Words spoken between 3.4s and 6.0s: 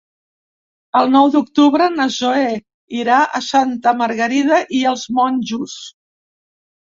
Santa Margarida i els Monjos.